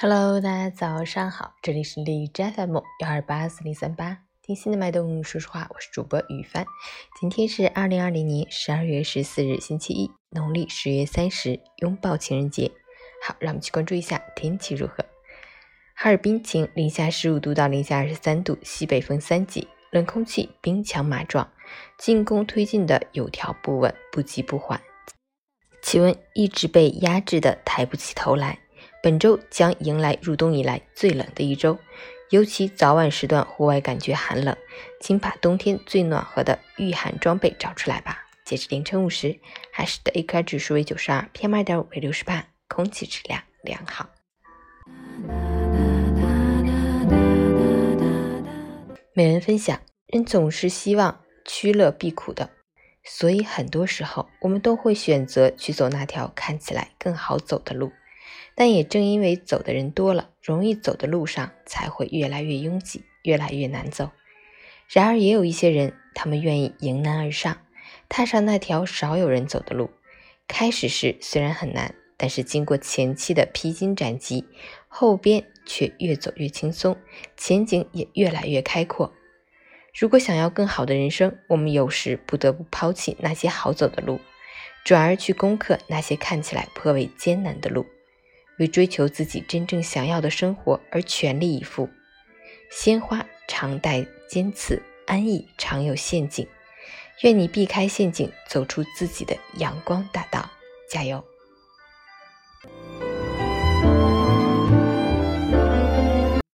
[0.00, 6.66] Hello，大家早上好，这里是荔枝 FM 幺二八四零三八，听心的脉动，说实话，我是主播雨帆。
[7.20, 12.72] 今天是二零二零年十二月十四日，星期一，农历十月三十，拥抱情人节。
[13.22, 15.04] 好，让我们去关注一下天气如何。
[15.94, 21.52] 哈尔滨晴，零下十五度到零下二十三度，西北风三级，冷空气兵强马壮，
[21.98, 24.80] 进攻推进的有条不紊，不急不缓，
[25.82, 28.58] 气温一直被压制的抬不起头来。
[29.02, 31.78] 本周将迎来入冬以来最冷的一周，
[32.28, 34.54] 尤其早晚时段户外感觉寒冷，
[35.00, 38.26] 请把冬天最暖和的御寒装备找出来吧。
[38.44, 39.40] 截至凌晨五时，
[39.72, 44.10] 海市的 AQI 指数为九十二，PM 二点五为六十八，空气质量良好。
[49.14, 52.50] 每人分享，人总是希望趋乐避苦的，
[53.02, 57.90] 所以很多时候我们都会选择去走那条看起来更好走的路。
[58.60, 64.10] 但也正因为走的人多了，容易走的路上才会越来越拥挤，越来越难走。
[64.86, 67.56] 然而，也有一些人，他们愿意迎难而上，
[68.10, 69.88] 踏上那条少有人走的路。
[70.46, 74.44] 开始时虽然很难，但是经过前期的披荆斩棘，
[74.88, 76.98] 后边却越走越轻松，
[77.38, 79.10] 前景也越来越开阔。
[79.98, 84.20] 如果想要更好的人生，我们有时不得不抛弃那些好走的路，
[84.84, 87.86] 转而去攻克那些看起来颇为艰难的路。
[88.60, 91.88] 为追求自己真正想要的生活而全力以赴。
[92.70, 96.46] 鲜花常带尖刺，安逸常有陷阱。
[97.22, 100.48] 愿你避开陷阱，走出自己的阳光大道。
[100.88, 101.24] 加油！